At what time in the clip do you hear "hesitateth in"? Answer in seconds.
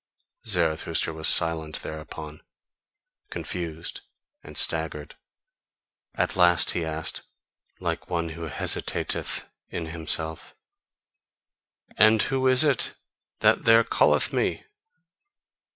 8.47-9.85